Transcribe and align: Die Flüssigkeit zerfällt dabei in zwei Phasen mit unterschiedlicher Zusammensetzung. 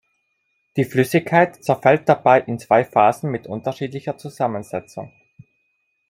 Die 0.77 0.83
Flüssigkeit 0.83 1.63
zerfällt 1.63 2.09
dabei 2.09 2.41
in 2.41 2.57
zwei 2.57 2.83
Phasen 2.83 3.29
mit 3.29 3.45
unterschiedlicher 3.45 4.17
Zusammensetzung. 4.17 5.11